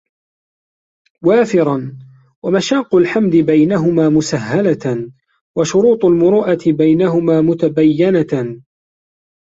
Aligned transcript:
وَافِرًا، 1.23 1.97
وَمَشَاقُّ 2.43 2.95
الْحَمْدِ 2.95 3.35
بَيْنَهُمَا 3.35 4.09
مُسَهَّلَةً، 4.09 5.09
وَشُرُوطُ 5.57 6.05
الْمُرُوءَةِ 6.05 6.61
بَيْنَهُمَا 6.71 7.41
مُتَبَيَّنَةً 7.41 8.61